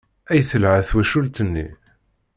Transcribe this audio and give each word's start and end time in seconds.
Ay 0.31 0.41
telha 0.49 0.81
twacult-nni! 0.87 1.67